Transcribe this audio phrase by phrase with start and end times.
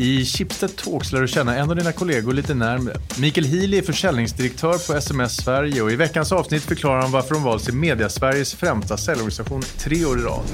[0.00, 2.96] I Schibsted Talks lär du känna en av dina kollegor lite närmre.
[3.20, 7.42] Mikael Healy är försäljningsdirektör på SMS Sverige och i veckans avsnitt förklarar han varför de
[7.42, 10.44] valts till Media-Sveriges främsta säljorganisation tre år i rad.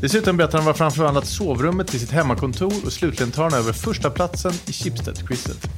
[0.00, 3.72] Dessutom berättar han varför han förvandlat sovrummet till sitt hemmakontor och slutligen tar han över
[3.72, 5.68] första platsen i Schibsted-quizet.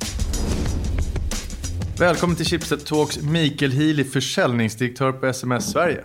[1.98, 6.04] Välkommen till Schibsted Talks, Mikael Healy, försäljningsdirektör på SMS Sverige.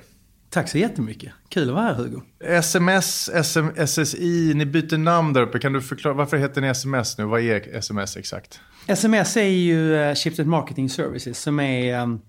[0.49, 1.33] Tack så jättemycket.
[1.49, 2.21] Kul att vara här Hugo.
[2.39, 5.59] SMS, SM, SSI, ni byter namn där uppe.
[5.59, 7.25] Kan du förklara, varför heter ni SMS nu?
[7.25, 8.59] Vad är SMS exakt?
[8.87, 12.21] SMS är ju uh, Shifted Marketing Services som är um,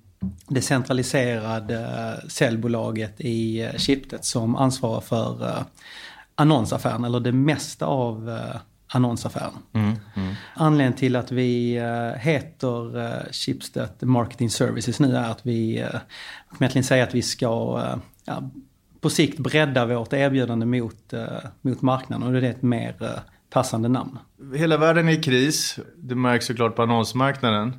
[0.49, 5.65] det centraliserade uh, säljbolaget i uh, Shifted som ansvarar för
[6.35, 8.39] annonsaffären, eller det mesta av
[8.87, 9.52] annonsaffären.
[9.73, 10.35] Mm, mm.
[10.55, 11.83] Anledningen till att vi
[12.16, 15.87] heter Schibsted Marketing Services nu är att vi,
[16.51, 17.80] kan egentligen säga att vi ska
[18.24, 18.51] ja,
[19.01, 21.27] på sikt bredda vårt erbjudande mot, eh,
[21.60, 23.09] mot marknaden och det är ett mer eh,
[23.51, 24.19] passande namn.
[24.55, 27.73] Hela världen är i kris, det märks såklart på annonsmarknaden.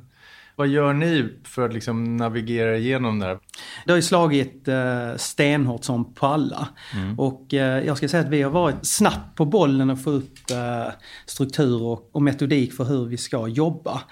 [0.56, 3.38] Vad gör ni för att liksom navigera igenom det här?
[3.84, 6.68] Det har ju slagit eh, stenhårt som på alla.
[6.94, 7.18] Mm.
[7.18, 10.50] Och eh, jag ska säga att vi har varit snabbt på bollen och få upp
[10.50, 10.92] eh,
[11.26, 14.02] struktur och, och, metodik för hur vi ska jobba.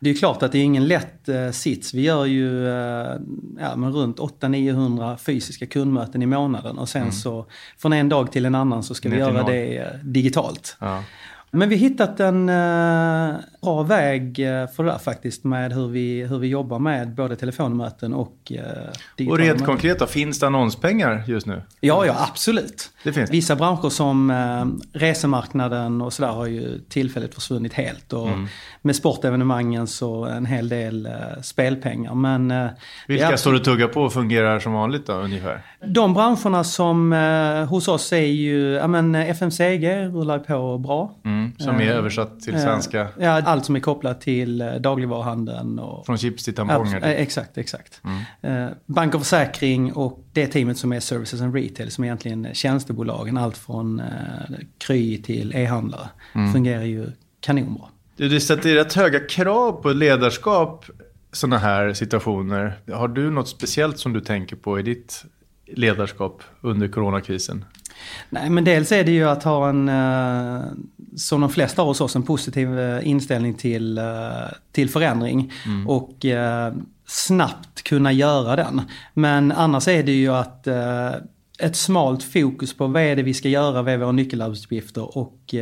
[0.00, 1.94] Det är klart att det är ingen lätt eh, sits.
[1.94, 3.16] Vi gör ju eh,
[3.58, 7.12] ja, men runt 800-900 fysiska kundmöten i månaden och sen mm.
[7.12, 7.46] så
[7.78, 10.76] från en dag till en annan så ska vi göra det eh, digitalt.
[10.80, 11.02] Ja.
[11.52, 15.88] Men vi har hittat en uh, bra väg eh, för det där faktiskt med hur
[15.88, 18.52] vi, hur vi jobbar med både telefonmöten och
[19.18, 21.62] uh, Och rent konkret då, finns det annonspengar just nu?
[21.80, 22.90] Ja, ja absolut.
[23.04, 23.30] Det finns.
[23.30, 28.12] Vissa branscher som uh, resemarknaden och sådär har ju tillfälligt försvunnit helt.
[28.12, 28.48] Och mm.
[28.82, 32.14] Med sportevenemangen så en hel del uh, spelpengar.
[32.14, 32.70] Men, uh,
[33.08, 35.62] Vilka står du tugga på och fungerar som vanligt då ungefär?
[35.86, 37.12] De branscherna som
[37.68, 41.14] hos oss är ju, ja men FMCG rullar på bra.
[41.24, 41.39] Mm.
[41.40, 43.08] Mm, som är eh, översatt till svenska?
[43.18, 45.78] Ja, allt som är kopplat till eh, dagligvaruhandeln.
[45.78, 47.00] Och, Från chips till tamponger?
[47.02, 48.00] Ja, eh, exakt, exakt.
[48.42, 48.74] Mm.
[48.86, 53.36] Bank och försäkring och det teamet som är Services and Retail som är egentligen tjänstebolagen.
[53.36, 54.02] Allt från
[54.78, 56.08] Kry till e-handlare.
[56.34, 56.52] Mm.
[56.52, 57.06] Fungerar ju
[57.40, 57.84] kanonbra.
[58.16, 60.84] Du, det sätter rätt höga krav på ledarskap
[61.32, 62.78] sådana här situationer.
[62.92, 65.24] Har du något speciellt som du tänker på i ditt
[65.76, 67.64] ledarskap under coronakrisen?
[68.30, 70.62] Nej men dels är det ju att ha en, eh,
[71.16, 74.04] som de flesta hos oss, en positiv eh, inställning till, eh,
[74.72, 75.52] till förändring.
[75.66, 75.88] Mm.
[75.88, 76.26] Och
[77.06, 78.82] snabbt kunna göra den.
[79.14, 80.66] Men annars är det ju att
[81.58, 85.54] ett smalt fokus på vad är det vi ska göra, vad är våra nyckelarbetsuppgifter och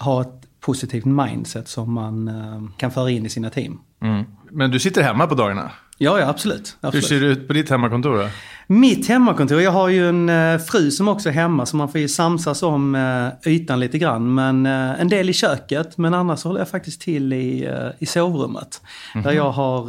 [0.00, 2.30] ha ett positivt mindset som man
[2.76, 3.80] kan föra in i sina team.
[4.02, 4.24] Mm.
[4.50, 5.70] Men du sitter hemma på dagarna?
[5.98, 6.94] Ja, ja absolut, absolut.
[6.94, 8.28] Hur ser det ut på ditt hemmakontor då?
[8.66, 12.00] Mitt hemmakontor, jag har ju en uh, fru som också är hemma så man får
[12.00, 14.34] ju samsas om uh, ytan lite grann.
[14.34, 18.80] Men uh, en del i köket, men annars håller jag faktiskt till i, i sovrummet.
[19.14, 19.28] Mm -hmm.
[19.28, 19.82] Där jag har...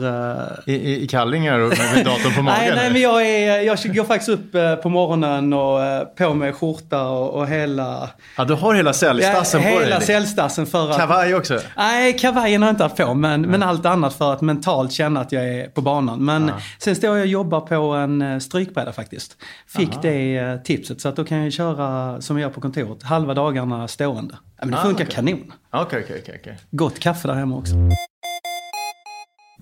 [0.69, 2.59] I, I, kallingar och med datorn på magen?
[2.59, 4.51] nej, nej, men jag, är, jag går faktiskt upp
[4.83, 5.79] på morgonen och
[6.17, 8.09] på med skjorta och, och hela...
[8.37, 9.87] Ja, du har hela cellstassen ja, på dig?
[9.87, 10.97] Hela cellstassen för att...
[10.97, 11.59] Kavaj också?
[11.77, 15.21] Nej, kavajen har jag inte haft på, men, men allt annat för att mentalt känna
[15.21, 16.25] att jag är på banan.
[16.25, 16.53] Men ja.
[16.79, 19.37] sen står jag och jobbar på en stryk strykbräda faktiskt.
[19.67, 20.01] Fick Aha.
[20.01, 23.33] det eh, tipset så att då kan jag köra som jag gör på kontoret, halva
[23.33, 24.37] dagarna stående.
[24.59, 25.15] men det ah, funkar okay.
[25.15, 25.53] kanon.
[25.71, 26.53] Okej, okay, okay, okay.
[26.71, 27.75] Gott kaffe där hemma också.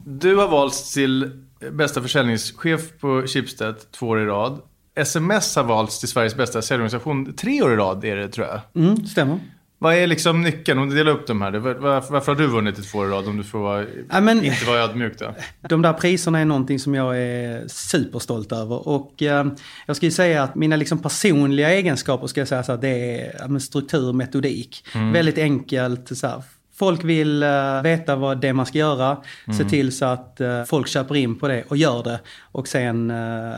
[0.05, 4.61] Du har valts till bästa försäljningschef på Schibsted två år i rad.
[4.95, 8.83] SMS har valts till Sveriges bästa säljorganisation tre år i rad är det tror jag.
[8.83, 9.39] Mm, stämmer.
[9.81, 10.79] Vad är liksom nyckeln?
[10.79, 11.51] Om du delar upp de här.
[11.51, 14.45] Varför, varför har du vunnit i två i rad om du får vara, ja, men,
[14.45, 15.35] inte vara ödmjuk då?
[15.69, 18.87] De där priserna är någonting som jag är superstolt över.
[18.87, 19.45] Och eh,
[19.85, 23.21] jag ska ju säga att mina liksom personliga egenskaper ska jag säga så att det
[23.21, 24.85] är ja, struktur, metodik.
[24.95, 25.11] Mm.
[25.11, 26.17] Väldigt enkelt.
[26.17, 26.43] Så här,
[26.73, 29.17] Folk vill uh, veta vad det man ska göra.
[29.47, 29.57] Mm.
[29.57, 32.19] Se till så att uh, folk köper in på det och gör det.
[32.51, 33.55] Och sen uh,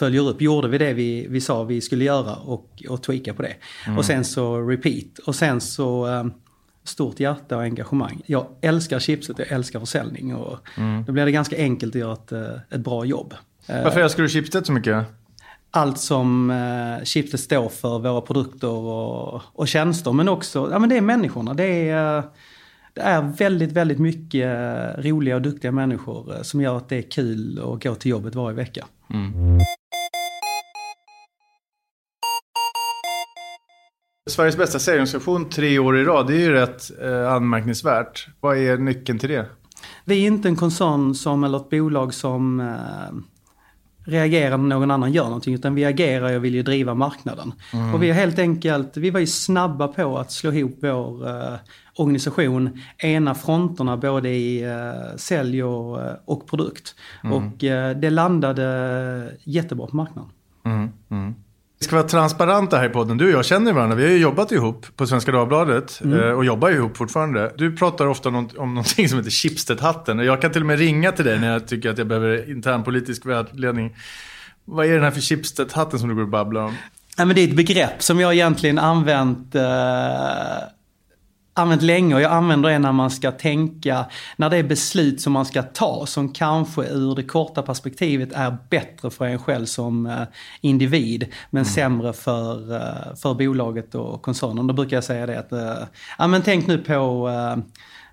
[0.00, 0.42] följer upp.
[0.42, 3.54] Gjorde vi det vi, vi sa vi skulle göra och, och tweaka på det.
[3.86, 3.98] Mm.
[3.98, 5.18] Och sen så repeat.
[5.26, 6.32] Och sen så um,
[6.84, 8.22] stort hjärta och engagemang.
[8.26, 11.04] Jag älskar chipset, jag älskar försäljning och mm.
[11.04, 13.34] då blir det ganska enkelt att göra ett, eh, ett bra jobb.
[13.66, 15.04] Varför älskar du chipset så mycket?
[15.70, 20.12] Allt som uh, chipset står för, våra produkter och, och tjänster.
[20.12, 21.54] Men också, ja men det är människorna.
[21.54, 22.24] Det är, uh,
[22.94, 24.48] det är väldigt, väldigt mycket
[24.98, 28.56] roliga och duktiga människor som gör att det är kul att gå till jobbet varje
[28.56, 28.86] vecka.
[29.10, 29.58] Mm.
[34.30, 38.26] Sveriges bästa säljorganisation tre år i rad, det är ju rätt eh, anmärkningsvärt.
[38.40, 39.46] Vad är nyckeln till det?
[40.04, 42.66] Vi är inte en koncern som, eller ett bolag som eh,
[44.04, 47.52] reagera när någon annan gör någonting utan vi agerar och vill ju driva marknaden.
[47.72, 47.94] Mm.
[47.94, 51.58] Och vi har helt enkelt, vi var ju snabba på att slå ihop vår eh,
[51.96, 56.94] organisation, ena fronterna både i eh, sälj och, eh, och produkt.
[57.24, 57.36] Mm.
[57.36, 60.30] Och eh, det landade jättebra på marknaden.
[60.64, 61.34] Mm.
[61.80, 63.18] Vi ska vara transparenta här i podden.
[63.18, 63.96] Du och jag känner varandra.
[63.96, 66.20] Vi har ju jobbat ihop på Svenska Dagbladet mm.
[66.20, 67.52] Eh, och jobbar ihop fortfarande.
[67.56, 70.18] Du pratar ofta om, någonting som heter Schibsted-hatten.
[70.18, 73.26] Jag kan till och med ringa till dig när jag tycker att jag behöver internpolitisk
[73.26, 73.96] vägledning.
[74.64, 76.74] Vad är den här för Schibsted-hatten som du går och babblar om?
[77.16, 79.62] Ja, men det är ett begrepp som jag egentligen använt eh
[81.60, 85.32] använt länge och jag använder det när man ska tänka, när det är beslut som
[85.32, 90.06] man ska ta som kanske ur det korta perspektivet är bättre för en själv som
[90.06, 90.22] uh,
[90.60, 91.72] individ men mm.
[91.72, 94.66] sämre för, uh, för bolaget och koncernen.
[94.66, 97.30] Då brukar jag säga det att, uh, ja men tänk nu på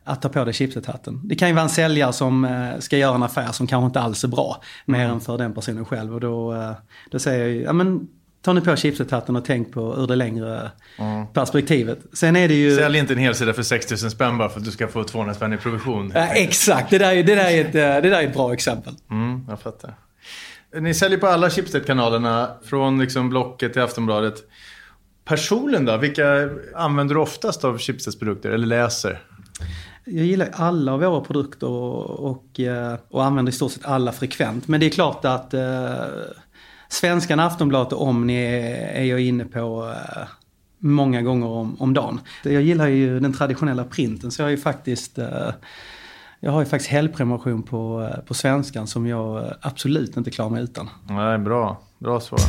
[0.03, 1.21] att ta på dig chipset-hatten.
[1.23, 4.23] Det kan ju vara en säljare som ska göra en affär som kanske inte alls
[4.23, 5.11] är bra, mer mm.
[5.11, 6.13] än för den personen själv.
[6.13, 6.73] Och då,
[7.11, 8.07] då säger jag ju, ja men
[8.47, 11.27] ta nu på chipset-hatten och tänk på ur det längre mm.
[11.27, 11.99] perspektivet.
[12.13, 12.75] Sen är det ju...
[12.75, 15.53] Sälj inte en helsida för 6000 spänn bara för att du ska få 200 spänn
[15.53, 16.11] i provision.
[16.15, 18.93] Ja, exakt, det där, är, det, där är ett, det där är ett bra exempel.
[19.11, 19.93] Mm, jag fattar.
[20.79, 24.35] Ni säljer på alla Schibsted-kanalerna, från liksom Blocket till Aftonbladet.
[25.25, 29.21] Personligen då, vilka använder du oftast av Schibsteds produkter eller läser?
[30.05, 34.11] Jag gillar alla av våra produkter och, och, eh, och använder i stort sett alla
[34.11, 34.67] frekvent.
[34.67, 35.95] Men det är klart att eh,
[36.89, 38.35] Svenskan, Aftonbladet och Omni
[38.93, 40.27] är, jag inne på eh,
[40.79, 42.19] många gånger om, om dagen.
[42.43, 45.49] Jag gillar ju den traditionella printen så jag har ju faktiskt eh,
[46.39, 50.63] jag har ju faktiskt helgprenumeration på, eh, på Svenskan som jag absolut inte klarar mig
[50.63, 50.89] utan.
[51.09, 51.81] Nej, bra.
[51.99, 52.39] Bra svar.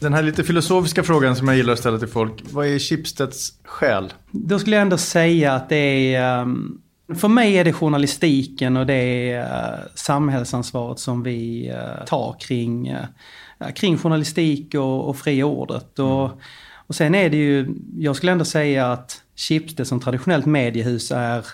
[0.00, 2.32] Den här lite filosofiska frågan som jag gillar att ställa till folk.
[2.50, 4.12] Vad är Schibsteds själ?
[4.30, 6.80] Då skulle jag ändå säga att det är um,
[7.14, 13.70] för mig är det journalistiken och det uh, samhällsansvaret som vi uh, tar kring, uh,
[13.74, 15.98] kring journalistik och, och fria ordet.
[15.98, 16.38] Och, mm.
[16.86, 21.46] och sen är det ju, jag skulle ändå säga att Schibsted som traditionellt mediehus är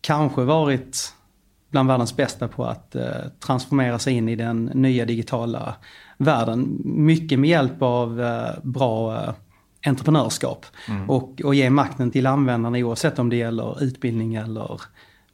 [0.00, 1.12] kanske varit
[1.70, 2.96] bland världens bästa på att
[3.46, 5.74] transformera sig in i den nya digitala
[6.18, 6.80] världen.
[6.84, 8.22] Mycket med hjälp av
[8.62, 9.24] bra
[9.86, 10.66] entreprenörskap.
[10.88, 11.10] Mm.
[11.10, 14.80] Och, och ge makten till användarna oavsett om det gäller utbildning eller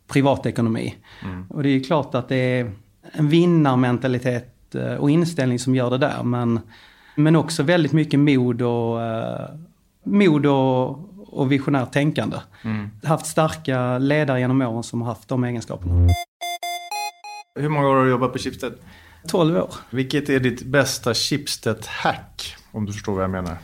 [0.09, 0.95] privatekonomi.
[1.25, 1.47] Mm.
[1.49, 2.73] Och det är klart att det är
[3.13, 6.23] en vinnarmentalitet eh, och inställning som gör det där.
[6.23, 6.61] Men,
[7.17, 9.47] men också väldigt mycket mod och, uh,
[10.05, 10.89] mod och,
[11.27, 12.37] och visionärt tänkande.
[12.63, 12.91] Mm.
[13.05, 16.09] Haft starka ledare genom åren som har haft de egenskaperna.
[17.55, 18.73] Hur många år har du jobbat på Schibsted?
[19.29, 19.75] 12 år.
[19.91, 22.57] Vilket är ditt bästa Schibsted-hack?
[22.73, 23.57] Om du förstår vad jag menar.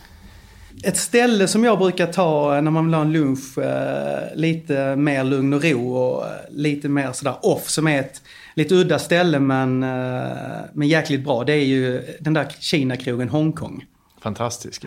[0.85, 5.25] Ett ställe som jag brukar ta när man vill ha en lunch, eh, lite mer
[5.25, 8.23] lugn och ro och eh, lite mer sådär off, som är ett
[8.55, 10.29] lite udda ställe men, eh,
[10.73, 11.45] men jäkligt bra.
[11.45, 13.85] Det är ju den där Kina-krogen Hongkong.
[14.23, 14.85] Fantastisk.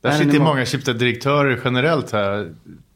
[0.00, 2.54] Där sitter många Schibsted-direktörer generellt här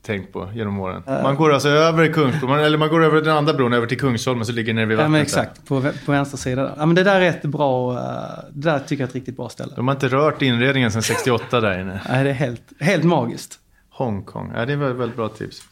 [0.09, 1.03] tänkt på genom åren.
[1.07, 4.47] Man går alltså över Kungsbron, eller man går över den andra bron över till Kungsholmen
[4.47, 5.07] så ligger nere vid vattnet.
[5.07, 6.75] Ja men exakt, på, på vänster sida.
[6.79, 9.37] Ja men det där är ett bra, eh, det där tycker jag är ett riktigt
[9.37, 9.73] bra ställe.
[9.77, 12.01] De har inte rört inredningen sedan 68 där inne.
[12.09, 13.59] Nej det är helt, helt magiskt.
[13.91, 15.63] Hongkong, ja det är ett väldigt, väldigt bra tips.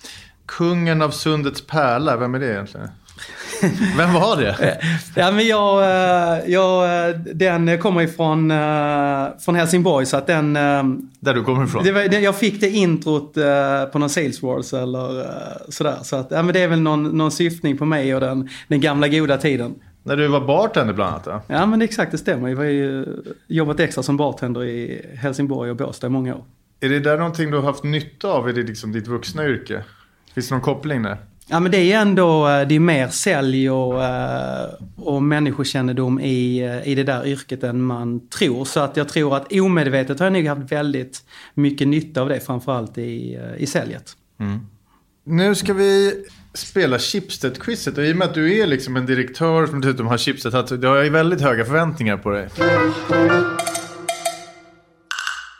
[0.47, 2.88] Kungen av Sundets pärla, vem är det egentligen?
[3.97, 4.81] Vem var det?
[5.14, 10.52] ja, men jag, eh, jag, eh, den kommer ifrån eh, från Helsingborg så att den...
[11.21, 11.85] Där du kommer ifrån?
[11.85, 13.35] Det var, jag fick det introt
[13.92, 15.26] på någon Sales Wars eller
[15.73, 15.97] sådär.
[16.02, 18.81] Så att, ja, men det är väl någon, någon syftning på mig och den, den
[18.81, 19.75] gamla goda tiden.
[20.02, 21.25] När du var bartender bland annat?
[21.25, 21.42] Då?
[21.47, 22.49] Ja men exakt det stämmer.
[22.49, 23.07] Jag har ju
[23.47, 26.45] jobbat extra som bartender i Helsingborg och Båstad i många år.
[26.81, 29.85] Är det där någonting du har haft nytta av i liksom ditt vuxna yrke?
[30.35, 31.16] Finns det någon koppling där?
[31.49, 36.59] Ja men det är ändå, eh, det är mer sälj och, eh, och människokännedom i,
[36.59, 38.65] eh, i det där yrket än man tror.
[38.65, 41.23] Så att jag tror att omedvetet har jag nog haft väldigt
[41.55, 44.12] mycket nytta av det, framförallt i, i säljet.
[44.41, 44.61] Mm.
[45.25, 46.25] Nu ska vi
[46.55, 50.19] spela Schibsted-quizet och i och med att du är liksom en direktör som dessutom har
[50.19, 52.49] Schibsted, då har jag väldigt höga förväntningar på dig.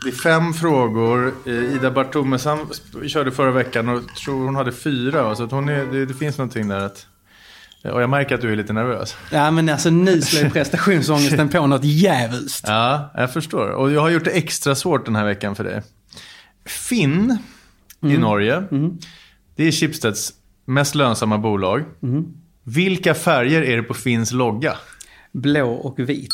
[0.07, 1.35] Det är fem frågor.
[1.47, 2.59] Eh, Ida Bartomesam
[3.07, 5.37] körde förra veckan och tror hon hade fyra.
[5.37, 7.07] Så hon är, det, det finns någonting där att...
[7.83, 9.17] Och jag märker att du är lite nervös.
[9.31, 12.61] Ja men alltså nu slår prestationsångesten på något jävligt.
[12.67, 13.69] Ja, jag förstår.
[13.69, 15.83] Och jag har gjort det extra svårt den här veckan för dig.
[16.67, 17.39] Finn
[18.03, 18.15] mm.
[18.15, 18.57] i Norge.
[18.57, 18.99] Mm.
[19.57, 20.33] Det är Schibsteds
[20.65, 21.85] mest lönsamma bolag.
[22.03, 22.25] Mm.
[22.65, 24.77] Vilka färger är det på Finns logga?
[25.33, 26.31] Blå och vit.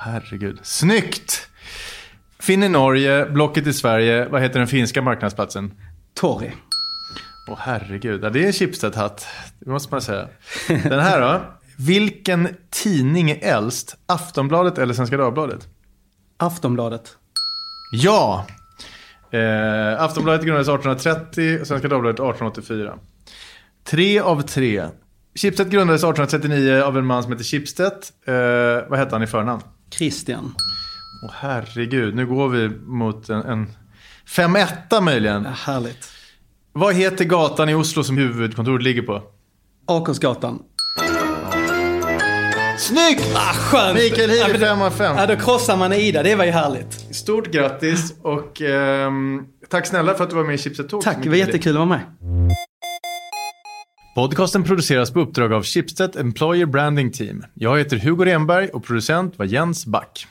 [0.00, 0.58] Herregud.
[0.62, 1.48] Snyggt!
[2.42, 4.28] Finn i Norge, Blocket i Sverige.
[4.28, 5.74] Vad heter den finska marknadsplatsen?
[6.14, 6.52] Torri.
[7.50, 9.26] Åh herregud, ja, det är en Schibsted-hatt.
[9.60, 10.28] Det måste man säga.
[10.68, 11.40] Den här då.
[11.78, 13.96] Vilken tidning är äldst?
[14.06, 15.68] Aftonbladet eller Svenska Dagbladet?
[16.36, 17.16] Aftonbladet.
[17.92, 18.46] Ja!
[19.30, 22.98] Eh, Aftonbladet grundades 1830 och Svenska Dagbladet 1884.
[23.84, 24.86] Tre av tre.
[25.34, 27.92] Schibsted grundades 1839 av en man som heter Schibsted.
[28.26, 29.62] Eh, vad hette han i förnamn?
[29.90, 30.54] Christian.
[31.24, 33.66] Åh herregud, nu går vi mot en, en
[34.28, 35.44] 5-1 möjligen.
[35.44, 36.08] Ja, härligt.
[36.72, 39.22] Vad heter gatan i Oslo som huvudkontoret ligger på?
[39.86, 40.62] Akersgatan.
[42.78, 43.32] Snyggt!
[43.34, 43.98] Ah, skönt!
[43.98, 45.16] Mikael Ja, Hille men- 5 av 5.
[45.16, 46.22] Ja, då krossar man Ida.
[46.22, 47.14] Det var ju härligt.
[47.16, 51.04] Stort grattis och ehm, tack snälla för att du var med i Chipset Talk.
[51.04, 52.00] Tack, det var jättekul att vara med.
[54.14, 57.44] Podcasten produceras på uppdrag av Schibsted Employer Branding Team.
[57.54, 60.26] Jag heter Hugo Renberg och producent var Jens Back.